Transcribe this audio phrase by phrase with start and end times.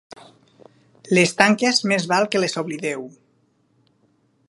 [1.17, 3.07] Les tanques més val que les oblideu.